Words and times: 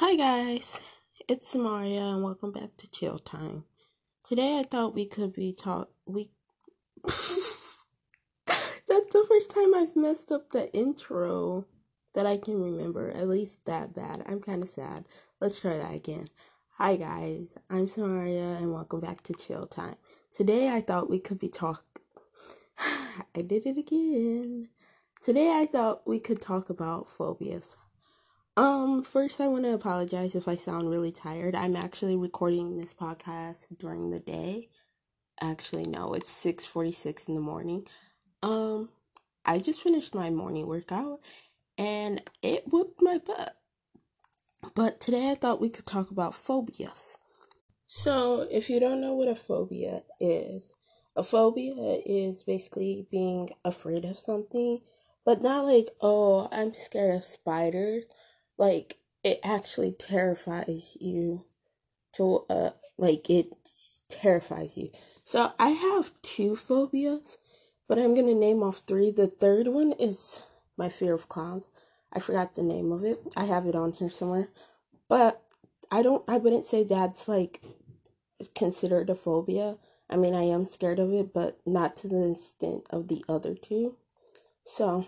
Hi 0.00 0.14
guys, 0.14 0.78
it's 1.26 1.48
Samaria 1.48 2.00
and 2.00 2.22
welcome 2.22 2.52
back 2.52 2.76
to 2.76 2.88
Chill 2.88 3.18
Time. 3.18 3.64
Today 4.22 4.60
I 4.60 4.62
thought 4.62 4.94
we 4.94 5.06
could 5.06 5.32
be 5.32 5.52
talk 5.52 5.90
we 6.06 6.30
That's 7.04 7.18
the 8.86 9.26
first 9.28 9.50
time 9.50 9.74
I've 9.74 9.96
messed 9.96 10.30
up 10.30 10.50
the 10.50 10.72
intro 10.72 11.66
that 12.14 12.26
I 12.26 12.36
can 12.36 12.62
remember, 12.62 13.10
at 13.10 13.26
least 13.26 13.64
that 13.64 13.92
bad. 13.92 14.22
I'm 14.28 14.38
kind 14.38 14.62
of 14.62 14.68
sad. 14.68 15.04
Let's 15.40 15.58
try 15.60 15.76
that 15.78 15.92
again. 15.92 16.26
Hi 16.76 16.94
guys, 16.94 17.58
I'm 17.68 17.88
Samaria 17.88 18.52
and 18.52 18.72
welcome 18.72 19.00
back 19.00 19.24
to 19.24 19.34
Chill 19.34 19.66
Time. 19.66 19.96
Today 20.32 20.72
I 20.72 20.80
thought 20.80 21.10
we 21.10 21.18
could 21.18 21.40
be 21.40 21.48
talk 21.48 21.82
I 22.78 23.42
did 23.42 23.66
it 23.66 23.76
again. 23.76 24.68
Today 25.20 25.50
I 25.60 25.66
thought 25.66 26.06
we 26.06 26.20
could 26.20 26.40
talk 26.40 26.70
about 26.70 27.08
phobias. 27.10 27.76
Um, 28.58 29.04
first 29.04 29.40
I 29.40 29.46
want 29.46 29.62
to 29.66 29.72
apologize 29.72 30.34
if 30.34 30.48
I 30.48 30.56
sound 30.56 30.90
really 30.90 31.12
tired. 31.12 31.54
I'm 31.54 31.76
actually 31.76 32.16
recording 32.16 32.76
this 32.76 32.92
podcast 32.92 33.66
during 33.78 34.10
the 34.10 34.18
day. 34.18 34.68
Actually, 35.40 35.84
no, 35.84 36.12
it's 36.12 36.28
6:46 36.28 37.28
in 37.28 37.36
the 37.36 37.40
morning. 37.40 37.86
Um, 38.42 38.88
I 39.44 39.60
just 39.60 39.80
finished 39.80 40.12
my 40.12 40.30
morning 40.30 40.66
workout 40.66 41.20
and 41.78 42.20
it 42.42 42.64
whooped 42.66 43.00
my 43.00 43.18
butt. 43.18 43.54
But 44.74 44.98
today 44.98 45.30
I 45.30 45.36
thought 45.36 45.60
we 45.60 45.70
could 45.70 45.86
talk 45.86 46.10
about 46.10 46.34
phobias. 46.34 47.16
So, 47.86 48.48
if 48.50 48.68
you 48.68 48.80
don't 48.80 49.00
know 49.00 49.14
what 49.14 49.28
a 49.28 49.36
phobia 49.36 50.02
is, 50.18 50.74
a 51.14 51.22
phobia 51.22 52.00
is 52.04 52.42
basically 52.42 53.06
being 53.08 53.50
afraid 53.64 54.04
of 54.04 54.18
something, 54.18 54.80
but 55.24 55.42
not 55.42 55.64
like, 55.64 55.90
oh, 56.00 56.48
I'm 56.50 56.74
scared 56.74 57.14
of 57.14 57.24
spiders 57.24 58.02
like 58.58 58.98
it 59.24 59.40
actually 59.42 59.92
terrifies 59.92 60.96
you 61.00 61.44
to 62.14 62.44
uh 62.50 62.70
like 62.98 63.30
it 63.30 63.52
terrifies 64.08 64.76
you. 64.76 64.90
So 65.24 65.52
I 65.58 65.70
have 65.70 66.12
two 66.22 66.56
phobias, 66.56 67.38
but 67.88 67.98
I'm 67.98 68.14
gonna 68.14 68.34
name 68.34 68.62
off 68.62 68.82
three. 68.86 69.10
The 69.10 69.28
third 69.28 69.68
one 69.68 69.92
is 69.92 70.42
my 70.76 70.88
fear 70.88 71.14
of 71.14 71.28
clowns. 71.28 71.66
I 72.12 72.20
forgot 72.20 72.54
the 72.54 72.62
name 72.62 72.92
of 72.92 73.04
it. 73.04 73.20
I 73.36 73.44
have 73.44 73.66
it 73.66 73.74
on 73.74 73.92
here 73.92 74.10
somewhere. 74.10 74.48
But 75.08 75.42
I 75.90 76.02
don't 76.02 76.24
I 76.28 76.38
wouldn't 76.38 76.64
say 76.64 76.84
that's 76.84 77.28
like 77.28 77.62
considered 78.54 79.10
a 79.10 79.14
phobia. 79.14 79.76
I 80.10 80.16
mean 80.16 80.34
I 80.34 80.42
am 80.42 80.66
scared 80.66 80.98
of 80.98 81.12
it, 81.12 81.32
but 81.32 81.58
not 81.66 81.96
to 81.98 82.08
the 82.08 82.30
extent 82.30 82.84
of 82.90 83.08
the 83.08 83.24
other 83.28 83.54
two. 83.54 83.96
So 84.64 85.06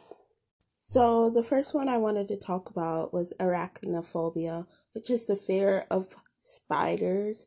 so, 0.83 1.31
the 1.31 1.43
first 1.43 1.75
one 1.75 1.89
I 1.89 1.99
wanted 1.99 2.29
to 2.29 2.37
talk 2.37 2.71
about 2.71 3.13
was 3.13 3.35
arachnophobia, 3.39 4.67
which 4.93 5.11
is 5.11 5.27
the 5.27 5.37
fear 5.37 5.87
of 5.91 6.17
spiders. 6.41 7.47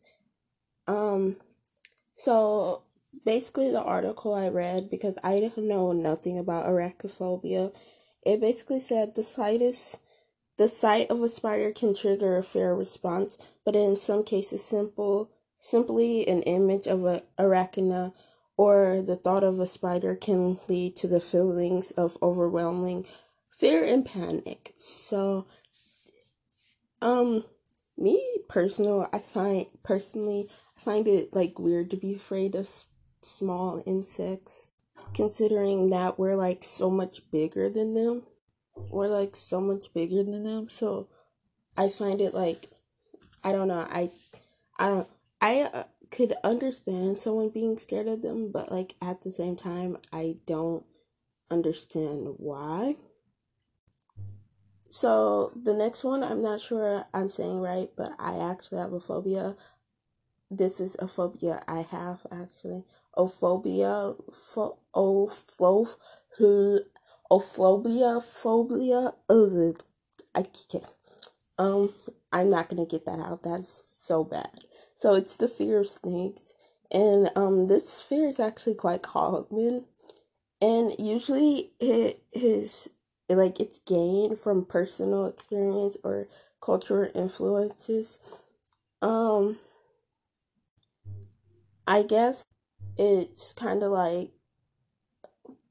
Um, 0.88 1.38
so 2.16 2.84
basically, 3.26 3.72
the 3.72 3.82
article 3.82 4.34
I 4.34 4.50
read, 4.50 4.90
because 4.90 5.18
I 5.24 5.52
know 5.58 5.92
nothing 5.94 6.38
about 6.38 6.68
arachnophobia, 6.68 7.76
it 8.24 8.40
basically 8.40 8.80
said 8.80 9.16
the 9.16 9.24
slightest 9.24 10.00
the 10.58 10.70
sight 10.70 11.10
of 11.10 11.22
a 11.22 11.30
spider 11.30 11.72
can 11.72 11.96
trigger 11.96 12.38
a 12.38 12.44
fear 12.44 12.76
response, 12.76 13.38
but 13.66 13.76
in 13.76 13.96
some 13.96 14.24
cases, 14.24 14.64
simple 14.64 15.32
simply 15.58 16.28
an 16.28 16.42
image 16.44 16.88
of 16.88 17.06
a 17.06 17.24
arachna 17.40 18.14
or 18.58 19.02
the 19.02 19.16
thought 19.16 19.44
of 19.44 19.60
a 19.60 19.68
spider 19.68 20.16
can 20.16 20.60
lead 20.68 20.96
to 20.96 21.08
the 21.08 21.20
feelings 21.20 21.92
of 21.92 22.18
overwhelming 22.22 23.06
fear 23.50 23.84
and 23.84 24.06
panic. 24.06 24.74
So, 24.78 25.48
um, 27.02 27.46
me 27.98 28.40
personal, 28.48 29.08
I 29.12 29.20
find 29.20 29.66
personally, 29.84 30.48
I 30.78 30.80
find 30.80 31.08
it 31.08 31.34
like 31.34 31.60
weird 31.60 31.90
to 31.92 31.98
be 31.98 32.16
afraid 32.16 32.56
of 32.56 32.66
s- 32.66 32.88
small 33.22 33.84
insects, 33.86 34.70
considering 35.14 35.90
that 35.90 36.18
we're 36.18 36.36
like 36.36 36.64
so 36.64 36.90
much 36.90 37.30
bigger 37.32 37.70
than 37.70 37.94
them. 37.94 38.24
We're 38.76 39.08
like 39.08 39.36
so 39.36 39.62
much 39.62 39.94
bigger 39.94 40.24
than 40.24 40.44
them, 40.44 40.70
so 40.70 41.10
I 41.78 41.90
find 41.90 42.22
it 42.22 42.34
like 42.34 42.68
I 43.44 43.52
don't 43.52 43.68
know. 43.68 43.86
I 43.90 44.10
I 44.78 44.88
don't. 44.88 45.08
I 45.42 45.62
uh, 45.62 45.84
could 46.14 46.36
understand 46.44 47.18
someone 47.18 47.50
being 47.50 47.78
scared 47.80 48.08
of 48.08 48.22
them, 48.22 48.52
but 48.52 48.72
like 48.72 48.94
at 49.02 49.22
the 49.22 49.32
same 49.32 49.56
time, 49.56 49.98
I 50.12 50.38
don't 50.46 50.86
understand 51.50 52.36
why. 52.38 52.98
So 54.88 55.52
the 55.56 55.74
next 55.74 56.04
one, 56.04 56.24
I'm 56.24 56.44
not 56.44 56.62
sure 56.62 57.04
I'm 57.16 57.30
saying 57.30 57.60
right, 57.60 57.90
but 57.98 58.12
I 58.20 58.38
actually 58.38 58.78
have 58.78 58.94
a 58.94 59.00
phobia. 59.00 59.56
This 60.52 60.80
is 60.80 60.96
a 61.00 61.08
phobia 61.08 61.64
I 61.68 61.82
have 61.82 62.28
actually. 62.32 62.84
Ophobia, 63.18 64.16
pho, 64.32 64.78
opho, 64.96 65.88
ophobia, 67.32 68.24
phobia. 68.24 69.14
Ugh, 69.30 69.84
I 70.36 70.44
can't. 70.44 70.86
Um, 71.58 71.92
I'm 72.32 72.50
not 72.50 72.70
gonna 72.70 72.86
get 72.86 73.06
that 73.06 73.20
out. 73.20 73.42
That's 73.42 73.70
so 73.70 74.24
bad. 74.24 74.64
So 75.04 75.16
it's 75.16 75.36
the 75.36 75.50
fear 75.50 75.80
of 75.80 75.90
snakes, 75.90 76.54
and 76.90 77.30
um, 77.36 77.68
this 77.68 78.02
fear 78.02 78.26
is 78.26 78.40
actually 78.40 78.76
quite 78.76 79.02
common, 79.02 79.84
and 80.62 80.96
usually 80.98 81.74
it 81.82 82.24
is 82.32 82.88
like 83.28 83.60
it's 83.60 83.80
gained 83.80 84.40
from 84.40 84.64
personal 84.64 85.26
experience 85.26 85.98
or 86.06 86.30
cultural 86.62 87.12
influences. 87.14 88.18
Um, 89.02 89.58
I 91.86 92.04
guess 92.04 92.46
it's 92.98 93.52
kind 93.52 93.84
of 93.84 93.92
like 93.92 94.32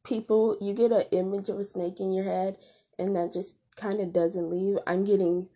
people 0.04 0.58
you 0.60 0.74
get 0.74 0.92
an 0.92 1.06
image 1.10 1.48
of 1.48 1.58
a 1.58 1.64
snake 1.64 2.00
in 2.00 2.12
your 2.12 2.26
head 2.26 2.58
and 2.98 3.16
that 3.16 3.32
just 3.32 3.56
kind 3.76 3.98
of 3.98 4.12
doesn't 4.12 4.50
leave. 4.50 4.76
I'm 4.86 5.06
getting 5.06 5.48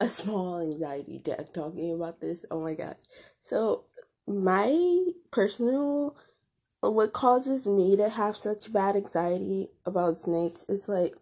a 0.00 0.08
small 0.08 0.60
anxiety 0.60 1.16
attack 1.16 1.52
talking 1.52 1.92
about 1.92 2.20
this. 2.20 2.44
Oh 2.50 2.60
my 2.60 2.74
god. 2.74 2.96
So, 3.40 3.84
my 4.26 5.06
personal 5.30 6.16
what 6.80 7.12
causes 7.12 7.66
me 7.66 7.96
to 7.96 8.08
have 8.08 8.36
such 8.36 8.72
bad 8.72 8.96
anxiety 8.96 9.68
about 9.86 10.18
snakes 10.18 10.64
is 10.68 10.88
like 10.88 11.14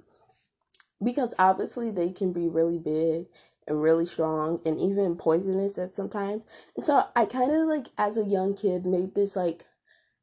because 1.02 1.34
obviously 1.38 1.90
they 1.90 2.10
can 2.10 2.32
be 2.32 2.48
really 2.48 2.78
big 2.78 3.26
and 3.66 3.82
really 3.82 4.06
strong 4.06 4.60
and 4.64 4.80
even 4.80 5.16
poisonous 5.16 5.78
at 5.78 5.94
sometimes. 5.94 6.42
And 6.76 6.84
so 6.84 7.04
I 7.14 7.26
kind 7.26 7.52
of 7.52 7.68
like 7.68 7.88
as 7.98 8.16
a 8.16 8.24
young 8.24 8.54
kid 8.54 8.86
made 8.86 9.14
this 9.14 9.36
like 9.36 9.64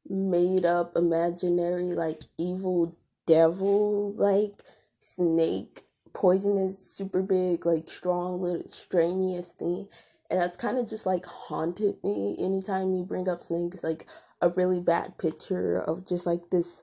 made 0.08 0.64
up 0.64 0.96
imaginary 0.96 1.92
like 1.92 2.22
evil 2.38 2.94
devil 3.26 4.14
like 4.14 4.62
snake 4.98 5.84
poisonous 6.12 6.78
super 6.78 7.22
big 7.22 7.66
like 7.66 7.88
strong 7.90 8.40
little 8.40 8.66
strenuous 8.68 9.52
thing. 9.52 9.88
And 10.30 10.40
that's 10.40 10.56
kind 10.56 10.78
of 10.78 10.88
just 10.88 11.06
like 11.06 11.26
haunted 11.26 11.96
me 12.04 12.36
anytime 12.38 12.94
you 12.94 13.04
bring 13.04 13.28
up 13.28 13.42
snakes 13.42 13.82
like 13.82 14.06
a 14.40 14.50
really 14.50 14.80
bad 14.80 15.18
picture 15.18 15.80
of 15.80 16.08
just 16.08 16.26
like 16.26 16.50
this 16.50 16.82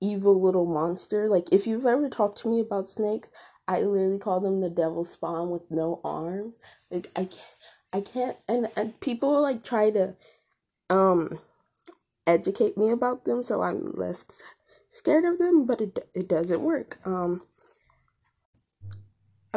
evil 0.00 0.40
little 0.40 0.66
monster. 0.66 1.28
Like 1.28 1.52
if 1.52 1.66
you've 1.66 1.86
ever 1.86 2.08
talked 2.08 2.38
to 2.42 2.48
me 2.48 2.60
about 2.60 2.88
snakes 2.88 3.30
i 3.66 3.80
literally 3.82 4.18
call 4.18 4.40
them 4.40 4.60
the 4.60 4.70
devil 4.70 5.04
spawn 5.04 5.50
with 5.50 5.70
no 5.70 6.00
arms. 6.04 6.58
Like 6.90 7.10
i 7.16 7.24
can't 7.24 7.42
i 7.92 8.00
can't 8.00 8.36
and 8.48 8.68
and 8.76 8.98
people 9.00 9.40
like 9.42 9.62
try 9.62 9.90
to 9.90 10.14
um 10.90 11.38
educate 12.26 12.76
me 12.76 12.90
about 12.90 13.24
them 13.24 13.42
so 13.42 13.62
I'm 13.62 13.92
less 13.92 14.26
scared 14.90 15.24
of 15.24 15.38
them, 15.38 15.66
but 15.66 15.80
it 15.80 16.08
it 16.14 16.28
doesn't 16.28 16.62
work. 16.62 16.98
Um 17.04 17.40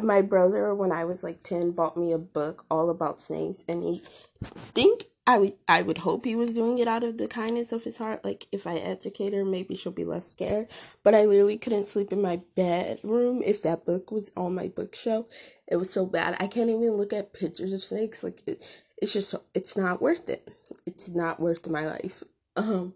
my 0.01 0.21
brother 0.21 0.73
when 0.73 0.91
I 0.91 1.05
was 1.05 1.23
like 1.23 1.43
10 1.43 1.71
bought 1.71 1.97
me 1.97 2.11
a 2.11 2.17
book 2.17 2.65
all 2.71 2.89
about 2.89 3.19
snakes 3.19 3.63
and 3.67 3.83
he 3.83 4.01
think 4.41 5.05
I 5.27 5.37
would 5.37 5.53
I 5.67 5.81
would 5.81 5.99
hope 5.99 6.25
he 6.25 6.35
was 6.35 6.53
doing 6.53 6.79
it 6.79 6.87
out 6.87 7.03
of 7.03 7.17
the 7.17 7.27
kindness 7.27 7.71
of 7.71 7.83
his 7.83 7.97
heart. 7.97 8.25
Like 8.25 8.47
if 8.51 8.65
I 8.65 8.75
educate 8.75 9.33
her 9.33 9.45
maybe 9.45 9.75
she'll 9.75 9.91
be 9.91 10.05
less 10.05 10.27
scared. 10.27 10.67
But 11.03 11.13
I 11.13 11.25
literally 11.25 11.57
couldn't 11.57 11.85
sleep 11.85 12.11
in 12.11 12.21
my 12.21 12.41
bedroom 12.55 13.41
if 13.45 13.61
that 13.63 13.85
book 13.85 14.11
was 14.11 14.31
on 14.35 14.55
my 14.55 14.67
bookshelf. 14.67 15.27
It 15.67 15.75
was 15.75 15.91
so 15.91 16.05
bad. 16.05 16.35
I 16.39 16.47
can't 16.47 16.69
even 16.69 16.93
look 16.93 17.13
at 17.13 17.33
pictures 17.33 17.71
of 17.73 17.83
snakes. 17.83 18.23
Like 18.23 18.41
it, 18.47 18.63
it's 19.01 19.13
just 19.13 19.35
it's 19.53 19.77
not 19.77 20.01
worth 20.01 20.29
it. 20.29 20.49
It's 20.87 21.09
not 21.09 21.39
worth 21.39 21.69
my 21.69 21.85
life. 21.85 22.23
Um 22.55 22.95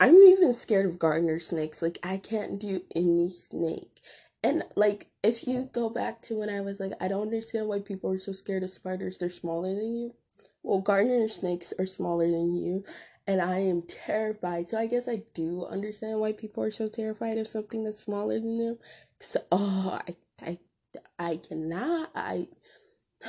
I'm 0.00 0.16
even 0.16 0.54
scared 0.54 0.86
of 0.86 0.98
gardener 0.98 1.38
snakes. 1.38 1.82
Like 1.82 1.98
I 2.02 2.16
can't 2.16 2.58
do 2.58 2.80
any 2.94 3.28
snake. 3.28 4.00
And 4.42 4.64
like 4.74 5.08
if 5.22 5.46
you 5.46 5.68
go 5.72 5.90
back 5.90 6.22
to 6.22 6.38
when 6.38 6.48
I 6.50 6.60
was 6.60 6.80
like 6.80 6.92
I 7.00 7.08
don't 7.08 7.22
understand 7.22 7.68
why 7.68 7.80
people 7.80 8.10
are 8.10 8.18
so 8.18 8.32
scared 8.32 8.62
of 8.62 8.70
spiders. 8.70 9.18
They're 9.18 9.30
smaller 9.30 9.74
than 9.74 9.92
you. 9.94 10.14
Well, 10.62 10.80
gardener 10.80 11.28
snakes 11.28 11.72
are 11.78 11.86
smaller 11.86 12.30
than 12.30 12.54
you 12.54 12.84
and 13.30 13.40
I 13.40 13.58
am 13.58 13.82
terrified. 13.82 14.70
So 14.70 14.78
I 14.78 14.86
guess 14.86 15.08
I 15.08 15.22
do 15.34 15.64
understand 15.64 16.18
why 16.20 16.32
people 16.32 16.64
are 16.64 16.70
so 16.72 16.88
terrified 16.88 17.38
of 17.38 17.46
something 17.46 17.84
that's 17.84 18.00
smaller 18.00 18.40
than 18.40 18.58
them. 18.58 18.78
So 19.20 19.40
oh, 19.52 20.00
I 20.08 20.14
I 20.44 20.58
I 21.18 21.36
cannot. 21.36 22.10
I 22.14 22.48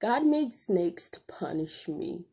God 0.00 0.26
made 0.26 0.52
snakes 0.52 1.08
to 1.10 1.20
punish 1.20 1.86
me. 1.86 2.26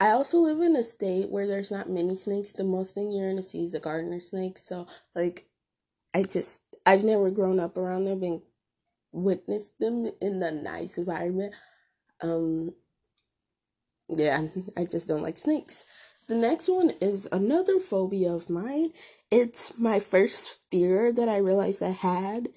I 0.00 0.10
also 0.12 0.38
live 0.38 0.60
in 0.60 0.74
a 0.76 0.82
state 0.82 1.28
where 1.28 1.46
there's 1.46 1.70
not 1.70 1.90
many 1.90 2.14
snakes. 2.14 2.52
The 2.52 2.64
most 2.64 2.94
thing 2.94 3.12
you're 3.12 3.28
gonna 3.28 3.42
see 3.42 3.62
is 3.62 3.74
a 3.74 3.80
gardener 3.80 4.20
snake. 4.20 4.58
So 4.58 4.86
like 5.14 5.46
I 6.14 6.22
just 6.22 6.62
I've 6.86 7.04
never 7.04 7.30
grown 7.30 7.60
up 7.60 7.76
around 7.76 8.06
them 8.06 8.22
and 8.22 8.40
witnessed 9.12 9.78
them 9.78 10.10
in 10.20 10.42
a 10.42 10.50
nice 10.50 10.96
environment. 10.96 11.54
Um 12.22 12.74
yeah, 14.08 14.48
I 14.76 14.84
just 14.84 15.06
don't 15.06 15.22
like 15.22 15.38
snakes. 15.38 15.84
The 16.28 16.34
next 16.34 16.68
one 16.68 16.90
is 17.00 17.28
another 17.30 17.78
phobia 17.78 18.32
of 18.32 18.48
mine. 18.48 18.92
It's 19.30 19.76
my 19.78 20.00
first 20.00 20.64
fear 20.70 21.12
that 21.12 21.28
I 21.28 21.38
realized 21.38 21.82
I 21.82 21.90
had 21.90 22.48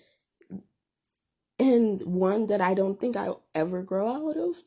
and 1.60 2.01
one 2.01 2.48
that 2.48 2.62
I 2.62 2.74
don't 2.74 3.00
think 3.00 3.18
I'll 3.18 3.44
ever 3.54 3.84
grow 3.84 4.30
out 4.30 4.38
of. 4.38 4.63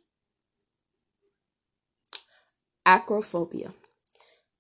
Acrophobia. 2.87 3.75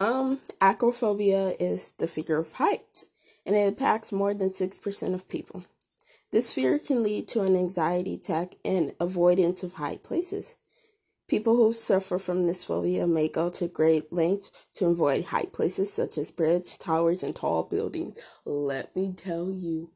Um, 0.00 0.40
acrophobia 0.61 1.55
is 1.61 1.93
the 1.93 2.08
fear 2.08 2.38
of 2.38 2.55
heights, 2.55 3.06
and 3.46 3.55
it 3.55 3.69
impacts 3.69 4.12
more 4.12 4.34
than 4.34 4.50
6% 4.50 5.14
of 5.14 5.28
people. 5.28 5.64
This 6.32 6.52
fear 6.52 6.78
can 6.78 7.02
lead 7.05 7.28
to 7.28 7.43
an 7.43 7.56
anxiety 7.56 8.14
attack 8.14 8.56
and 8.64 8.93
avoidance 9.00 9.62
of 9.62 9.75
high 9.75 9.96
places. 9.99 10.56
People 11.28 11.56
who 11.56 11.73
suffer 11.73 12.19
from 12.19 12.46
this 12.46 12.64
phobia 12.64 13.06
may 13.06 13.28
go 13.28 13.49
to 13.50 13.69
great 13.69 14.12
lengths 14.12 14.50
to 14.75 14.87
avoid 14.87 15.26
high 15.26 15.46
places 15.46 15.93
such 15.93 16.19
as 16.19 16.31
bridges, 16.31 16.76
towers, 16.76 17.22
and 17.22 17.34
tall 17.34 17.64
buildings. 17.64 18.19
Let 18.44 18.94
me 18.94 19.12
tell 19.17 19.50
you, 19.50 19.90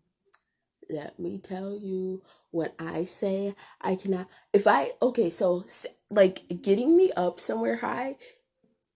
let 0.89 1.19
me 1.19 1.39
tell 1.39 1.77
you, 1.77 2.23
when 2.51 2.71
I 2.79 3.05
say 3.05 3.55
I 3.81 3.97
cannot, 3.97 4.29
if 4.53 4.67
I, 4.67 4.93
okay, 5.03 5.31
so 5.31 5.65
like 6.11 6.63
getting 6.63 6.97
me 6.97 7.13
up 7.17 7.41
somewhere 7.41 7.77
high 7.77 8.17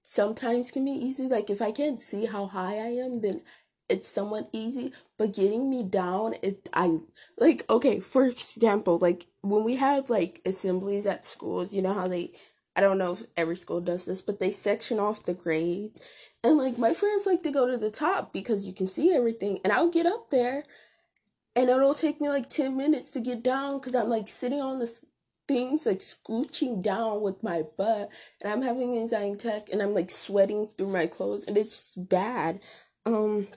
sometimes 0.02 0.70
can 0.70 0.84
be 0.84 0.92
easy. 0.92 1.26
Like 1.26 1.50
if 1.50 1.60
I 1.60 1.72
can't 1.72 2.00
see 2.00 2.26
how 2.26 2.46
high 2.46 2.76
I 2.76 2.90
am, 3.04 3.20
then 3.20 3.42
it's 3.88 4.08
somewhat 4.08 4.48
easy. 4.52 4.92
But 5.18 5.34
getting 5.34 5.68
me 5.68 5.82
down, 5.82 6.34
it 6.42 6.68
I 6.72 6.98
like 7.38 7.68
okay. 7.68 8.00
For 8.00 8.24
example, 8.24 8.98
like 8.98 9.26
when 9.40 9.64
we 9.64 9.76
have 9.76 10.10
like 10.10 10.40
assemblies 10.44 11.06
at 11.06 11.24
schools, 11.24 11.74
you 11.74 11.82
know 11.82 11.94
how 11.94 12.06
they 12.06 12.32
I 12.76 12.80
don't 12.80 12.98
know 12.98 13.12
if 13.12 13.24
every 13.36 13.56
school 13.56 13.80
does 13.80 14.04
this, 14.04 14.20
but 14.20 14.40
they 14.40 14.50
section 14.50 14.98
off 14.98 15.22
the 15.22 15.34
grades. 15.34 16.00
And 16.42 16.58
like 16.58 16.78
my 16.78 16.92
friends 16.92 17.26
like 17.26 17.42
to 17.42 17.50
go 17.50 17.66
to 17.66 17.78
the 17.78 17.90
top 17.90 18.32
because 18.32 18.66
you 18.66 18.74
can 18.74 18.88
see 18.88 19.12
everything. 19.12 19.60
And 19.64 19.72
I'll 19.72 19.90
get 19.90 20.06
up 20.06 20.30
there 20.30 20.64
and 21.56 21.70
it'll 21.70 21.94
take 21.94 22.20
me 22.20 22.28
like 22.28 22.50
10 22.50 22.76
minutes 22.76 23.10
to 23.12 23.20
get 23.20 23.42
down 23.42 23.78
because 23.78 23.94
I'm 23.94 24.08
like 24.08 24.28
sitting 24.28 24.60
on 24.60 24.80
the 24.80 25.00
things 25.46 25.86
like 25.86 25.98
scooching 25.98 26.82
down 26.82 27.20
with 27.20 27.42
my 27.42 27.62
butt 27.76 28.10
and 28.40 28.52
I'm 28.52 28.62
having 28.62 28.96
anxiety 28.96 29.32
attack 29.32 29.68
and 29.72 29.82
I'm 29.82 29.94
like 29.94 30.10
sweating 30.10 30.70
through 30.76 30.88
my 30.88 31.06
clothes 31.06 31.44
and 31.46 31.56
it's 31.56 31.90
bad. 31.96 32.60
Um 33.06 33.48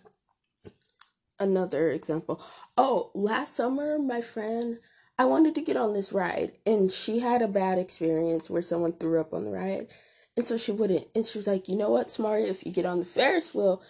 another 1.39 1.89
example. 1.89 2.41
Oh, 2.77 3.09
last 3.13 3.55
summer 3.55 3.97
my 3.99 4.21
friend 4.21 4.79
I 5.19 5.25
wanted 5.25 5.55
to 5.55 5.61
get 5.61 5.77
on 5.77 5.93
this 5.93 6.13
ride 6.13 6.53
and 6.65 6.91
she 6.91 7.19
had 7.19 7.41
a 7.41 7.47
bad 7.47 7.79
experience 7.79 8.49
where 8.49 8.61
someone 8.61 8.93
threw 8.93 9.19
up 9.19 9.33
on 9.33 9.45
the 9.45 9.51
ride. 9.51 9.87
And 10.35 10.45
so 10.45 10.55
she 10.55 10.71
wouldn't. 10.71 11.07
And 11.15 11.25
she 11.25 11.39
was 11.39 11.47
like, 11.47 11.67
you 11.67 11.75
know 11.75 11.89
what, 11.89 12.11
Smart, 12.11 12.41
if 12.41 12.63
you 12.63 12.71
get 12.71 12.85
on 12.85 12.99
the 12.99 13.07
Ferris 13.07 13.55
wheel, 13.55 13.81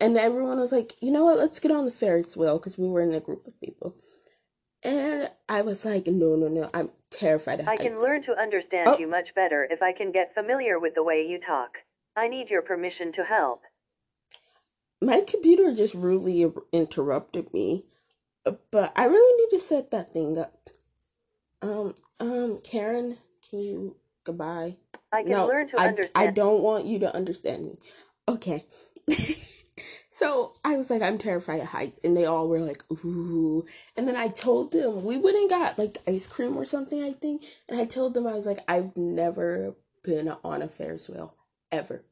and 0.00 0.18
everyone 0.18 0.58
was 0.58 0.72
like, 0.72 0.94
you 1.00 1.12
know 1.12 1.24
what, 1.24 1.38
let's 1.38 1.60
get 1.60 1.70
on 1.70 1.84
the 1.84 1.92
Ferris 1.92 2.36
wheel 2.36 2.58
because 2.58 2.76
we 2.76 2.88
were 2.88 3.02
in 3.02 3.14
a 3.14 3.20
group 3.20 3.46
of 3.46 3.58
people. 3.60 3.94
And 4.82 5.30
I 5.48 5.62
was 5.62 5.84
like, 5.84 6.06
no, 6.08 6.36
no, 6.36 6.48
no, 6.48 6.70
I'm 6.74 6.90
terrified 7.10 7.60
of 7.60 7.66
I 7.66 7.76
heights. 7.76 7.84
can 7.84 8.02
learn 8.02 8.22
to 8.24 8.38
understand 8.40 8.88
Oh. 8.92 9.00
you 9.00 9.08
much 9.08 9.34
better 9.34 9.68
if 9.70 9.82
I 9.82 9.92
can 9.92 10.12
get 10.12 10.34
familiar 10.34 10.78
with 10.78 10.94
the 10.94 11.04
way 11.04 11.26
you 11.26 11.38
talk. 11.38 11.78
I 12.16 12.28
need 12.28 12.50
your 12.50 12.62
permission 12.62 13.12
to 13.12 13.24
help. 13.24 13.62
My 15.02 15.22
computer 15.22 15.74
just 15.74 15.94
rudely 15.94 16.50
interrupted 16.72 17.52
me, 17.54 17.84
but 18.72 18.92
I 18.96 19.06
really 19.06 19.44
need 19.44 19.50
to 19.56 19.60
set 19.60 19.90
that 19.92 20.12
thing 20.12 20.38
up. 20.38 20.70
Um, 21.62 21.94
um, 22.20 22.60
Karen, 22.64 23.18
can 23.48 23.60
you 23.60 23.96
goodbye? 24.24 24.78
I 25.12 25.22
can 25.22 25.32
No, 25.32 25.48
learn 25.48 25.68
to 25.68 25.78
I, 25.78 25.88
I 26.14 26.26
don't 26.28 26.62
want 26.62 26.86
you 26.86 26.98
to 27.00 27.14
understand 27.16 27.66
me. 27.66 27.78
Okay. 28.28 28.64
so 30.12 30.52
I 30.62 30.76
was 30.76 30.90
like, 30.90 31.00
I'm 31.00 31.16
terrified 31.16 31.62
of 31.62 31.68
heights. 31.68 31.98
And 32.04 32.14
they 32.14 32.26
all 32.26 32.46
were 32.46 32.58
like, 32.58 32.84
ooh. 32.92 33.64
And 33.96 34.06
then 34.06 34.14
I 34.14 34.28
told 34.28 34.72
them, 34.72 35.04
we 35.04 35.16
went 35.16 35.38
and 35.38 35.48
got 35.48 35.78
like 35.78 35.96
ice 36.06 36.26
cream 36.26 36.54
or 36.54 36.66
something, 36.66 37.02
I 37.02 37.14
think. 37.14 37.44
And 37.66 37.80
I 37.80 37.86
told 37.86 38.12
them, 38.12 38.26
I 38.26 38.34
was 38.34 38.44
like, 38.44 38.58
I've 38.68 38.94
never 38.94 39.74
been 40.04 40.30
on 40.44 40.60
a 40.60 40.68
Ferris 40.68 41.08
wheel, 41.08 41.34
ever. 41.70 42.02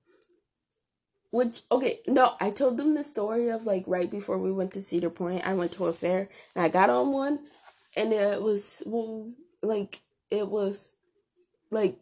Which, 1.31 1.61
okay, 1.70 2.00
no, 2.06 2.32
I 2.41 2.50
told 2.50 2.79
them 2.79 2.94
the 2.94 3.05
story 3.05 3.50
of 3.50 3.67
like 3.67 3.85
right 3.87 4.11
before 4.11 4.38
we 4.38 4.50
went 4.50 4.73
to 4.73 4.81
Cedar 4.81 5.11
Point, 5.11 5.47
I 5.47 5.52
went 5.52 5.73
to 5.73 5.85
a 5.85 5.93
fair 5.93 6.31
and 6.55 6.64
I 6.64 6.70
got 6.70 6.88
on 6.88 7.12
one. 7.12 7.41
And 7.99 8.14
it 8.14 8.41
was, 8.41 8.82
well, 8.87 9.31
like, 9.62 10.00
it 10.31 10.49
was 10.49 10.94
like, 11.70 11.99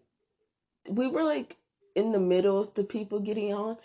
we 0.88 1.08
were 1.08 1.24
like 1.24 1.56
in 1.96 2.12
the 2.12 2.20
middle 2.20 2.60
of 2.60 2.74
the 2.74 2.84
people 2.84 3.18
getting 3.18 3.52
on. 3.52 3.78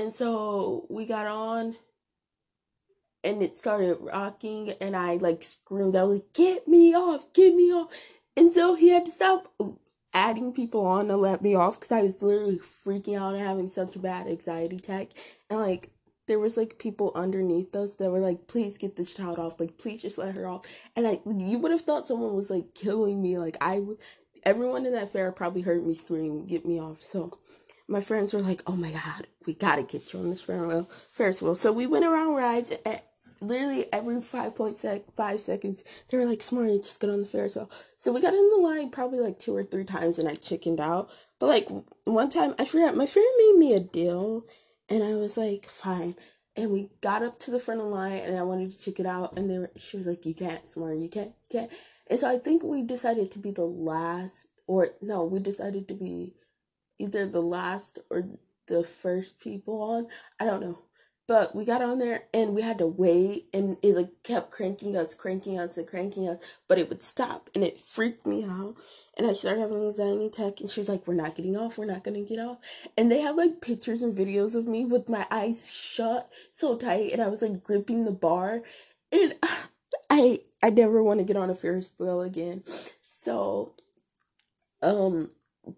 And 0.00 0.14
so 0.14 0.86
we 0.88 1.04
got 1.04 1.26
on 1.26 1.76
and 3.22 3.42
it 3.42 3.58
started 3.58 3.98
rocking 4.00 4.70
and 4.80 4.96
I 4.96 5.16
like 5.16 5.44
screamed, 5.44 5.94
I 5.94 6.04
was 6.04 6.14
like, 6.14 6.32
get 6.32 6.66
me 6.66 6.94
off, 6.94 7.30
get 7.34 7.54
me 7.54 7.70
off. 7.70 7.92
And 8.34 8.54
so 8.54 8.74
he 8.74 8.88
had 8.88 9.04
to 9.04 9.12
stop 9.12 9.52
adding 10.14 10.54
people 10.54 10.86
on 10.86 11.08
to 11.08 11.18
let 11.18 11.42
me 11.42 11.54
off 11.54 11.78
because 11.78 11.92
I 11.92 12.00
was 12.00 12.22
literally 12.22 12.56
freaking 12.56 13.20
out 13.20 13.34
and 13.34 13.46
having 13.46 13.68
such 13.68 13.94
a 13.94 13.98
bad 13.98 14.26
anxiety 14.26 14.76
attack. 14.76 15.10
And 15.50 15.60
like 15.60 15.90
there 16.26 16.38
was 16.38 16.56
like 16.56 16.78
people 16.78 17.12
underneath 17.14 17.76
us 17.76 17.96
that 17.96 18.10
were 18.10 18.20
like, 18.20 18.46
please 18.46 18.78
get 18.78 18.96
this 18.96 19.12
child 19.12 19.38
off, 19.38 19.60
like 19.60 19.76
please 19.76 20.00
just 20.00 20.16
let 20.16 20.34
her 20.34 20.48
off. 20.48 20.64
And 20.96 21.06
I 21.06 21.20
you 21.26 21.58
would 21.58 21.72
have 21.72 21.82
thought 21.82 22.06
someone 22.06 22.34
was 22.34 22.48
like 22.48 22.74
killing 22.74 23.20
me. 23.20 23.36
Like 23.36 23.58
I 23.60 23.82
everyone 24.44 24.86
in 24.86 24.94
that 24.94 25.12
fair 25.12 25.30
probably 25.30 25.60
heard 25.60 25.86
me 25.86 25.92
scream, 25.92 26.46
get 26.46 26.64
me 26.64 26.80
off. 26.80 27.02
So 27.02 27.38
my 27.90 28.00
friends 28.00 28.32
were 28.32 28.40
like, 28.40 28.62
"Oh 28.66 28.76
my 28.76 28.92
god, 28.92 29.26
we 29.50 29.54
gotta 29.54 29.82
get 29.82 30.12
you 30.12 30.20
on 30.20 30.30
this 30.30 30.42
Ferris 30.42 30.68
wheel." 30.68 30.88
Ferris 31.10 31.42
wheel. 31.42 31.56
So 31.56 31.72
we 31.72 31.86
went 31.86 32.04
around 32.04 32.34
rides. 32.34 32.72
At 32.86 33.04
literally 33.40 33.86
every 33.92 34.20
five 34.20 34.54
point 34.54 34.76
sec 34.76 35.02
five 35.16 35.40
seconds, 35.40 35.82
they 36.08 36.16
were 36.16 36.24
like, 36.24 36.42
"Smarty, 36.42 36.78
just 36.78 37.00
get 37.00 37.10
on 37.10 37.20
the 37.20 37.26
Ferris 37.26 37.56
wheel." 37.56 37.68
So 37.98 38.12
we 38.12 38.20
got 38.20 38.34
in 38.34 38.50
the 38.50 38.56
line 38.56 38.90
probably 38.90 39.18
like 39.18 39.40
two 39.40 39.56
or 39.56 39.64
three 39.64 39.84
times, 39.84 40.18
and 40.18 40.28
I 40.28 40.36
chickened 40.36 40.80
out. 40.80 41.10
But 41.40 41.46
like 41.46 41.68
one 42.04 42.30
time, 42.30 42.54
I 42.60 42.64
forgot 42.64 42.96
my 42.96 43.06
friend 43.06 43.26
made 43.38 43.58
me 43.58 43.74
a 43.74 43.80
deal, 43.80 44.46
and 44.88 45.02
I 45.02 45.14
was 45.14 45.36
like, 45.36 45.66
"Fine." 45.66 46.14
And 46.54 46.70
we 46.70 46.90
got 47.00 47.22
up 47.22 47.38
to 47.40 47.50
the 47.50 47.58
front 47.58 47.80
of 47.80 47.86
the 47.86 47.92
line, 47.92 48.22
and 48.24 48.36
I 48.36 48.42
wanted 48.42 48.70
to 48.70 48.78
check 48.78 49.00
it 49.00 49.06
out, 49.06 49.36
and 49.36 49.50
they 49.50 49.58
were, 49.58 49.70
she 49.76 49.96
was 49.96 50.06
like, 50.06 50.24
"You 50.26 50.34
can't, 50.34 50.68
Smarty, 50.68 51.00
you 51.00 51.08
can't, 51.08 51.32
you 51.50 51.60
can't." 51.60 51.72
And 52.06 52.20
so 52.20 52.28
I 52.28 52.38
think 52.38 52.62
we 52.62 52.82
decided 52.82 53.30
to 53.32 53.38
be 53.38 53.50
the 53.50 53.66
last, 53.66 54.46
or 54.66 54.90
no, 55.00 55.24
we 55.24 55.40
decided 55.40 55.88
to 55.88 55.94
be 55.94 56.34
either 56.98 57.26
the 57.26 57.42
last 57.42 57.98
or 58.10 58.28
the 58.70 58.84
first 58.84 59.38
people 59.40 59.82
on. 59.82 60.08
I 60.40 60.46
don't 60.46 60.62
know. 60.62 60.84
But 61.30 61.54
we 61.54 61.64
got 61.64 61.80
on 61.80 61.98
there 61.98 62.24
and 62.34 62.56
we 62.56 62.62
had 62.62 62.78
to 62.78 62.88
wait 62.88 63.46
and 63.54 63.76
it 63.82 63.94
like 63.94 64.10
kept 64.24 64.50
cranking 64.50 64.96
us, 64.96 65.14
cranking 65.14 65.56
us, 65.60 65.76
and 65.76 65.86
cranking 65.86 66.28
us, 66.28 66.42
but 66.66 66.76
it 66.76 66.88
would 66.88 67.02
stop 67.02 67.48
and 67.54 67.62
it 67.62 67.78
freaked 67.78 68.26
me 68.26 68.42
out. 68.42 68.74
And 69.16 69.28
I 69.28 69.34
started 69.34 69.60
having 69.60 69.80
anxiety 69.80 70.26
attack 70.26 70.60
and 70.60 70.68
she 70.68 70.80
was 70.80 70.88
like, 70.88 71.06
We're 71.06 71.14
not 71.14 71.36
getting 71.36 71.56
off, 71.56 71.78
we're 71.78 71.84
not 71.84 72.02
gonna 72.02 72.22
get 72.22 72.40
off. 72.40 72.58
And 72.96 73.12
they 73.12 73.20
have 73.20 73.36
like 73.36 73.60
pictures 73.60 74.02
and 74.02 74.12
videos 74.12 74.56
of 74.56 74.66
me 74.66 74.84
with 74.84 75.08
my 75.08 75.24
eyes 75.30 75.70
shut 75.70 76.28
so 76.50 76.76
tight 76.76 77.12
and 77.12 77.22
I 77.22 77.28
was 77.28 77.42
like 77.42 77.62
gripping 77.62 78.06
the 78.06 78.10
bar. 78.10 78.62
And 79.12 79.34
I 80.10 80.40
I 80.64 80.70
never 80.70 81.00
want 81.00 81.20
to 81.20 81.24
get 81.24 81.36
on 81.36 81.48
a 81.48 81.54
Ferris 81.54 81.92
wheel 81.96 82.22
again. 82.22 82.64
So 83.08 83.74
um 84.82 85.28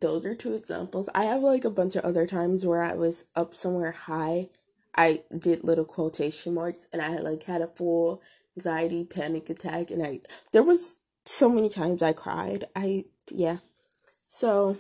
those 0.00 0.24
are 0.24 0.34
two 0.34 0.54
examples. 0.54 1.08
I 1.14 1.24
have 1.24 1.42
like 1.42 1.64
a 1.64 1.70
bunch 1.70 1.96
of 1.96 2.04
other 2.04 2.26
times 2.26 2.64
where 2.64 2.82
I 2.82 2.94
was 2.94 3.26
up 3.34 3.54
somewhere 3.54 3.92
high. 3.92 4.48
I 4.94 5.22
did 5.36 5.64
little 5.64 5.84
quotation 5.84 6.54
marks 6.54 6.86
and 6.92 7.00
I 7.00 7.16
like 7.16 7.44
had 7.44 7.62
a 7.62 7.66
full 7.66 8.22
anxiety 8.56 9.04
panic 9.04 9.48
attack 9.48 9.90
and 9.90 10.02
I 10.02 10.20
there 10.52 10.62
was 10.62 10.96
so 11.24 11.48
many 11.48 11.68
times 11.68 12.02
I 12.02 12.12
cried. 12.12 12.66
I 12.76 13.06
yeah. 13.30 13.58
So 14.26 14.76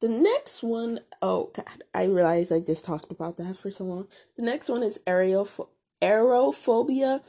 the 0.00 0.08
next 0.08 0.62
one, 0.62 1.00
oh 1.20 1.50
god, 1.54 1.82
I 1.94 2.04
realized 2.04 2.52
I 2.52 2.60
just 2.60 2.84
talked 2.84 3.10
about 3.10 3.36
that 3.36 3.56
for 3.56 3.70
so 3.70 3.84
long. 3.84 4.08
The 4.36 4.44
next 4.44 4.68
one 4.68 4.82
is 4.82 4.98
aeroph- 5.06 5.68
aerophobia 6.00 7.22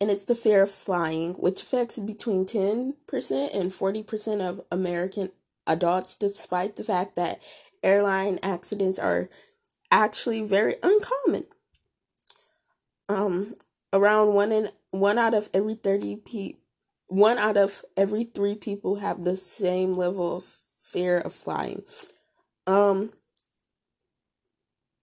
and 0.00 0.10
it's 0.10 0.24
the 0.24 0.34
fear 0.34 0.62
of 0.62 0.70
flying, 0.70 1.34
which 1.34 1.62
affects 1.62 1.98
between 1.98 2.44
10% 2.44 2.94
and 3.08 3.70
40% 3.72 4.40
of 4.40 4.60
American 4.70 5.30
adults, 5.66 6.14
despite 6.14 6.76
the 6.76 6.84
fact 6.84 7.16
that 7.16 7.40
airline 7.82 8.38
accidents 8.42 8.98
are 8.98 9.28
actually 9.90 10.42
very 10.42 10.76
uncommon. 10.82 11.46
Um, 13.08 13.54
around 13.92 14.34
one 14.34 14.52
in 14.52 14.70
one 14.90 15.18
out 15.18 15.34
of 15.34 15.48
every 15.54 15.74
30 15.74 16.16
pe- 16.16 16.58
one 17.06 17.38
out 17.38 17.56
of 17.56 17.84
every 17.96 18.24
three 18.24 18.56
people 18.56 18.96
have 18.96 19.24
the 19.24 19.36
same 19.36 19.94
level 19.94 20.36
of 20.36 20.44
fear 20.44 21.18
of 21.18 21.32
flying. 21.32 21.82
Um, 22.66 23.12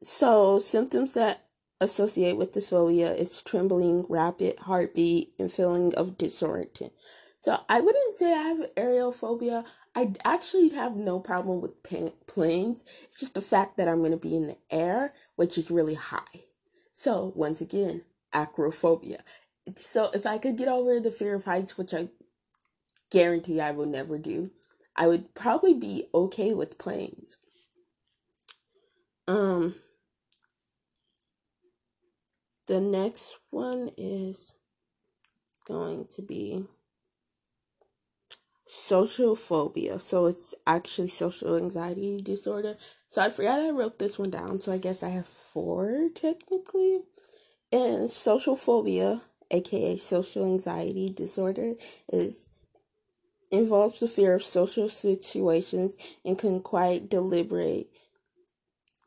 so 0.01 0.59
symptoms 0.59 1.13
that 1.13 1.47
associate 1.83 2.37
with 2.37 2.53
this 2.53 2.71
phobia 2.71 3.13
is 3.13 3.43
trembling, 3.43 4.05
rapid 4.09 4.59
heartbeat, 4.61 5.33
and 5.39 5.51
feeling 5.51 5.95
of 5.95 6.17
disorientation. 6.17 6.91
So 7.39 7.59
I 7.69 7.81
wouldn't 7.81 8.15
say 8.15 8.33
I 8.33 8.43
have 8.43 8.71
aerial 8.77 9.11
phobia. 9.11 9.65
I 9.95 10.13
actually 10.25 10.69
have 10.69 10.95
no 10.95 11.19
problem 11.19 11.61
with 11.61 11.83
planes. 11.83 12.85
It's 13.03 13.19
just 13.19 13.35
the 13.35 13.41
fact 13.41 13.77
that 13.77 13.87
I'm 13.89 13.99
going 13.99 14.11
to 14.11 14.17
be 14.17 14.35
in 14.35 14.47
the 14.47 14.57
air, 14.71 15.13
which 15.35 15.57
is 15.57 15.71
really 15.71 15.95
high. 15.95 16.41
So 16.93 17.33
once 17.35 17.61
again, 17.61 18.03
acrophobia. 18.33 19.19
So 19.75 20.09
if 20.13 20.25
I 20.25 20.39
could 20.39 20.57
get 20.57 20.69
over 20.69 20.99
the 20.99 21.11
fear 21.11 21.35
of 21.35 21.45
heights, 21.45 21.77
which 21.77 21.93
I 21.93 22.09
guarantee 23.11 23.61
I 23.61 23.71
will 23.71 23.85
never 23.85 24.17
do, 24.17 24.51
I 24.95 25.07
would 25.07 25.33
probably 25.35 25.73
be 25.73 26.09
okay 26.13 26.53
with 26.53 26.79
planes. 26.79 27.37
Um 29.27 29.75
the 32.67 32.79
next 32.79 33.37
one 33.49 33.91
is 33.97 34.53
going 35.65 36.05
to 36.07 36.21
be 36.21 36.65
social 38.65 39.35
phobia. 39.35 39.99
So 39.99 40.25
it's 40.25 40.55
actually 40.65 41.09
social 41.09 41.55
anxiety 41.55 42.21
disorder. 42.21 42.77
So 43.07 43.21
I 43.21 43.29
forgot 43.29 43.59
I 43.59 43.69
wrote 43.69 43.99
this 43.99 44.17
one 44.17 44.29
down. 44.29 44.59
So 44.59 44.71
I 44.71 44.77
guess 44.77 45.03
I 45.03 45.09
have 45.09 45.27
four 45.27 46.09
technically. 46.15 47.01
And 47.71 48.09
social 48.09 48.55
phobia, 48.55 49.21
aka 49.51 49.97
social 49.97 50.45
anxiety 50.45 51.09
disorder, 51.09 51.73
is 52.11 52.47
involves 53.51 53.99
the 53.99 54.07
fear 54.07 54.33
of 54.33 54.43
social 54.43 54.89
situations 54.89 55.95
and 56.25 56.39
can 56.39 56.59
quite 56.59 57.09
deliberate. 57.09 57.87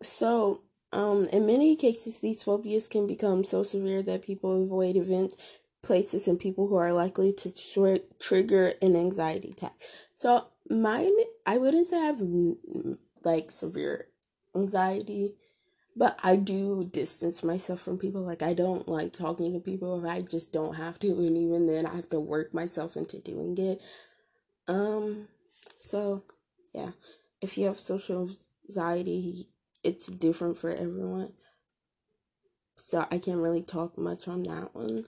So 0.03 0.63
um, 0.97 1.26
in 1.26 1.45
many 1.45 1.76
cases, 1.76 2.21
these 2.21 2.43
phobias 2.43 2.88
can 2.88 3.07
become 3.07 3.45
so 3.45 3.62
severe 3.62 4.03
that 4.05 4.23
people 4.23 4.65
avoid 4.65 4.97
events, 4.97 5.37
places, 5.83 6.26
and 6.26 6.41
people 6.41 6.69
who 6.69 6.76
are 6.76 6.91
likely 6.91 7.35
to 7.35 7.53
tr- 7.53 8.03
trigger 8.19 8.73
an 8.81 8.97
anxiety 8.97 9.50
attack. 9.50 9.75
So, 10.17 10.47
mine, 10.71 11.12
I 11.45 11.59
wouldn't 11.59 11.87
say 11.87 11.99
I 11.99 12.07
have 12.07 12.23
like 13.23 13.50
severe 13.50 14.07
anxiety, 14.55 15.35
but 15.95 16.19
I 16.23 16.37
do 16.37 16.88
distance 16.91 17.45
myself 17.45 17.83
from 17.83 17.99
people. 17.99 18.23
Like, 18.23 18.41
I 18.41 18.55
don't 18.55 18.88
like 18.88 19.12
talking 19.12 19.53
to 19.53 19.61
people 19.61 20.03
if 20.03 20.11
I 20.11 20.23
just 20.23 20.50
don't 20.50 20.76
have 20.76 20.99
to, 21.00 21.09
and 21.09 21.37
even 21.37 21.67
then, 21.67 21.85
I 21.85 21.95
have 21.95 22.09
to 22.09 22.21
work 22.21 22.55
myself 22.55 22.97
into 22.97 23.19
doing 23.21 23.59
it. 23.59 23.83
Um, 24.67 25.29
so 25.76 26.23
yeah, 26.75 26.93
if 27.43 27.59
you 27.59 27.67
have 27.67 27.79
social 27.79 28.31
anxiety, 28.67 29.50
it's 29.87 30.09
different 30.09 30.59
for 30.59 30.71
everyone. 30.71 31.33
So 32.76 33.07
I 33.11 33.19
can't 33.19 33.40
really 33.40 33.62
talk 33.62 33.97
much 33.97 34.26
on 34.26 34.43
that 34.43 34.75
one. 34.75 35.07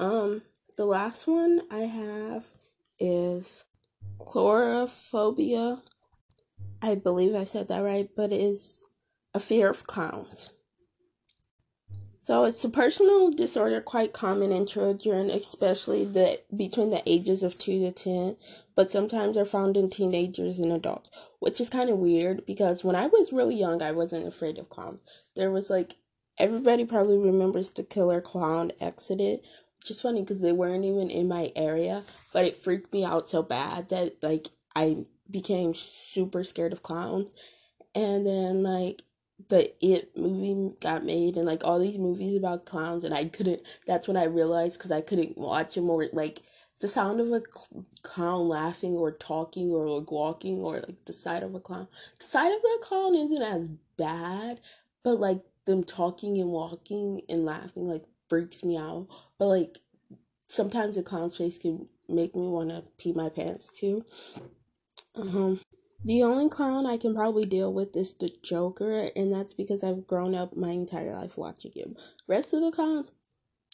Um, 0.00 0.42
the 0.76 0.84
last 0.84 1.28
one 1.28 1.62
I 1.70 1.80
have 1.82 2.46
is 2.98 3.64
chlorophobia. 4.18 5.82
I 6.82 6.96
believe 6.96 7.34
I 7.34 7.44
said 7.44 7.68
that 7.68 7.84
right, 7.84 8.10
but 8.16 8.32
it 8.32 8.40
is 8.40 8.84
a 9.32 9.38
fear 9.38 9.70
of 9.70 9.86
clowns. 9.86 10.50
So 12.22 12.44
it's 12.44 12.62
a 12.64 12.68
personal 12.68 13.30
disorder 13.30 13.80
quite 13.80 14.12
common 14.12 14.52
in 14.52 14.66
children, 14.66 15.30
especially 15.30 16.04
the 16.04 16.38
between 16.54 16.90
the 16.90 17.02
ages 17.06 17.42
of 17.42 17.58
2 17.58 17.80
to 17.80 17.90
10, 17.90 18.36
but 18.74 18.92
sometimes 18.92 19.38
are 19.38 19.46
found 19.46 19.74
in 19.74 19.88
teenagers 19.88 20.58
and 20.58 20.70
adults, 20.70 21.10
which 21.38 21.62
is 21.62 21.70
kind 21.70 21.88
of 21.88 21.96
weird 21.96 22.44
because 22.44 22.84
when 22.84 22.94
I 22.94 23.06
was 23.06 23.32
really 23.32 23.54
young, 23.54 23.80
I 23.82 23.92
wasn't 23.92 24.28
afraid 24.28 24.58
of 24.58 24.68
clowns. 24.68 25.00
There 25.34 25.50
was 25.50 25.70
like 25.70 25.96
everybody 26.38 26.84
probably 26.84 27.16
remembers 27.16 27.70
the 27.70 27.84
killer 27.84 28.20
clown 28.20 28.72
Exodus, 28.80 29.40
which 29.78 29.90
is 29.90 30.02
funny 30.02 30.20
because 30.20 30.42
they 30.42 30.52
weren't 30.52 30.84
even 30.84 31.08
in 31.08 31.26
my 31.26 31.52
area, 31.56 32.02
but 32.34 32.44
it 32.44 32.62
freaked 32.62 32.92
me 32.92 33.02
out 33.02 33.30
so 33.30 33.42
bad 33.42 33.88
that 33.88 34.22
like 34.22 34.48
I 34.76 35.06
became 35.30 35.72
super 35.74 36.44
scared 36.44 36.74
of 36.74 36.82
clowns. 36.82 37.32
And 37.94 38.26
then 38.26 38.62
like 38.62 39.04
the 39.48 39.72
It 39.84 40.16
movie 40.16 40.74
got 40.80 41.04
made 41.04 41.36
and 41.36 41.46
like 41.46 41.64
all 41.64 41.78
these 41.78 41.98
movies 41.98 42.36
about 42.36 42.64
clowns, 42.66 43.04
and 43.04 43.14
I 43.14 43.26
couldn't. 43.26 43.62
That's 43.86 44.08
when 44.08 44.16
I 44.16 44.24
realized 44.24 44.78
because 44.78 44.90
I 44.90 45.00
couldn't 45.00 45.38
watch 45.38 45.74
them 45.74 45.90
or 45.90 46.06
like 46.12 46.42
the 46.80 46.88
sound 46.88 47.20
of 47.20 47.28
a 47.28 47.40
cl- 47.40 47.86
clown 48.02 48.48
laughing 48.48 48.94
or 48.94 49.12
talking 49.12 49.70
or 49.70 49.88
like 49.88 50.10
walking 50.10 50.58
or 50.60 50.76
like 50.76 51.04
the 51.04 51.12
sight 51.12 51.42
of 51.42 51.54
a 51.54 51.60
clown. 51.60 51.88
The 52.18 52.24
sight 52.24 52.52
of 52.52 52.60
a 52.64 52.84
clown 52.84 53.14
isn't 53.14 53.42
as 53.42 53.68
bad, 53.96 54.60
but 55.02 55.20
like 55.20 55.42
them 55.66 55.84
talking 55.84 56.38
and 56.40 56.50
walking 56.50 57.22
and 57.28 57.44
laughing 57.44 57.86
like 57.86 58.04
freaks 58.28 58.64
me 58.64 58.76
out. 58.76 59.08
But 59.38 59.46
like 59.46 59.78
sometimes 60.46 60.96
a 60.96 61.02
clown's 61.02 61.36
face 61.36 61.58
can 61.58 61.88
make 62.08 62.34
me 62.34 62.48
want 62.48 62.70
to 62.70 62.84
pee 62.98 63.12
my 63.12 63.28
pants 63.28 63.70
too. 63.70 64.04
Um, 65.14 65.60
the 66.04 66.22
only 66.22 66.48
clown 66.48 66.86
I 66.86 66.96
can 66.96 67.14
probably 67.14 67.44
deal 67.44 67.72
with 67.72 67.96
is 67.96 68.14
the 68.14 68.32
Joker, 68.42 69.10
and 69.14 69.32
that's 69.32 69.54
because 69.54 69.84
I've 69.84 70.06
grown 70.06 70.34
up 70.34 70.56
my 70.56 70.70
entire 70.70 71.14
life 71.14 71.36
watching 71.36 71.72
him. 71.74 71.96
Rest 72.26 72.54
of 72.54 72.62
the 72.62 72.70
clowns 72.70 73.12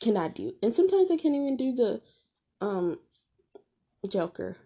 cannot 0.00 0.34
do, 0.34 0.54
and 0.62 0.74
sometimes 0.74 1.10
I 1.10 1.16
can't 1.16 1.34
even 1.34 1.56
do 1.56 1.74
the 1.74 2.02
um 2.60 2.98
Joker. 4.08 4.56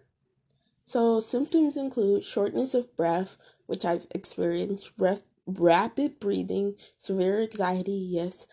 So 0.85 1.19
symptoms 1.19 1.77
include 1.77 2.23
shortness 2.23 2.73
of 2.73 2.95
breath, 2.97 3.37
which 3.65 3.85
I've 3.85 4.07
experienced, 4.13 4.97
breath, 4.97 5.23
rapid 5.45 6.19
breathing, 6.19 6.75
severe 6.97 7.41
anxiety, 7.41 7.93
yes, 7.93 8.45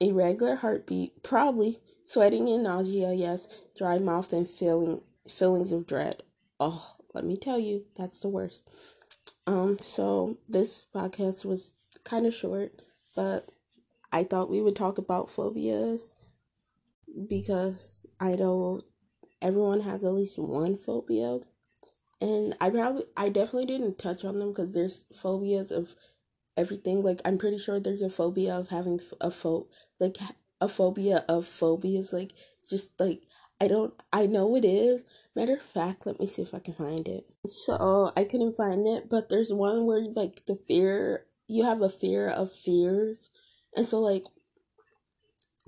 irregular 0.00 0.56
heartbeat, 0.56 1.22
probably 1.22 1.78
sweating 2.04 2.48
and 2.48 2.62
nausea, 2.64 3.12
yes, 3.12 3.46
dry 3.76 3.98
mouth 3.98 4.32
and 4.32 4.48
feeling 4.48 5.02
feelings 5.28 5.72
of 5.72 5.86
dread. 5.86 6.22
Oh, 6.58 6.95
let 7.16 7.24
me 7.24 7.38
tell 7.38 7.58
you, 7.58 7.86
that's 7.96 8.20
the 8.20 8.28
worst. 8.28 8.60
Um, 9.46 9.78
so 9.78 10.36
this 10.48 10.86
podcast 10.94 11.46
was 11.46 11.74
kind 12.04 12.26
of 12.26 12.34
short, 12.34 12.82
but 13.14 13.48
I 14.12 14.22
thought 14.22 14.50
we 14.50 14.60
would 14.60 14.76
talk 14.76 14.98
about 14.98 15.30
phobias 15.30 16.10
because 17.28 18.04
I 18.20 18.34
know 18.34 18.80
everyone 19.40 19.80
has 19.80 20.04
at 20.04 20.12
least 20.12 20.38
one 20.38 20.76
phobia. 20.76 21.38
And 22.20 22.54
I 22.60 22.68
probably, 22.68 23.04
I 23.16 23.30
definitely 23.30 23.66
didn't 23.66 23.98
touch 23.98 24.24
on 24.24 24.38
them 24.38 24.50
because 24.50 24.72
there's 24.72 25.08
phobias 25.14 25.70
of 25.70 25.96
everything. 26.56 27.02
Like, 27.02 27.22
I'm 27.24 27.38
pretty 27.38 27.58
sure 27.58 27.80
there's 27.80 28.02
a 28.02 28.10
phobia 28.10 28.54
of 28.54 28.68
having 28.68 29.00
a 29.22 29.30
pho, 29.30 29.68
like, 29.98 30.18
a 30.60 30.68
phobia 30.68 31.24
of 31.28 31.46
phobias. 31.46 32.12
Like, 32.12 32.32
just 32.68 32.98
like, 33.00 33.22
I 33.60 33.68
don't, 33.68 33.94
I 34.12 34.26
know 34.26 34.54
it 34.56 34.64
is, 34.64 35.02
Matter 35.36 35.52
of 35.52 35.60
fact, 35.60 36.06
let 36.06 36.18
me 36.18 36.26
see 36.26 36.40
if 36.40 36.54
I 36.54 36.60
can 36.60 36.72
find 36.72 37.06
it. 37.06 37.26
So 37.46 38.10
I 38.16 38.24
couldn't 38.24 38.56
find 38.56 38.86
it, 38.86 39.10
but 39.10 39.28
there's 39.28 39.52
one 39.52 39.84
where 39.84 40.00
like 40.00 40.46
the 40.46 40.54
fear 40.54 41.26
you 41.46 41.64
have 41.64 41.82
a 41.82 41.90
fear 41.90 42.26
of 42.26 42.50
fears. 42.50 43.28
And 43.76 43.86
so 43.86 44.00
like 44.00 44.24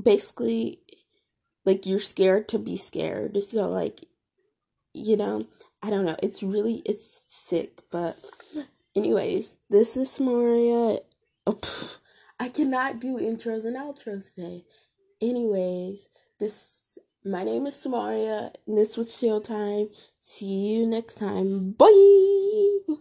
basically 0.03 0.81
like 1.67 1.85
you're 1.85 1.99
scared 1.99 2.49
to 2.49 2.59
be 2.59 2.79
scared. 2.79 3.43
So 3.45 3.69
like 3.69 4.07
you 4.95 5.19
know, 5.19 5.43
I 5.83 5.91
don't 5.91 6.07
know. 6.07 6.17
It's 6.23 6.43
really 6.43 6.77
it's 6.87 7.23
sick, 7.27 7.83
but 7.91 8.17
anyways, 8.97 9.59
this 9.69 9.99
is 9.99 10.19
Maria. 10.19 11.01
Oh, 11.47 11.61
I 12.41 12.49
cannot 12.49 13.01
do 13.01 13.19
intros 13.19 13.67
and 13.67 13.77
outros 13.77 14.35
today. 14.35 14.65
Anyways, 15.21 16.09
this 16.41 16.88
my 17.25 17.45
name 17.45 17.67
is 17.67 17.77
Samaria, 17.77 18.53
and 18.67 18.79
this 18.79 18.97
was 18.97 19.19
Chill 19.19 19.41
Time. 19.41 19.89
See 20.21 20.47
you 20.47 20.87
next 20.87 21.17
time. 21.17 21.73
Bye! 21.73 22.95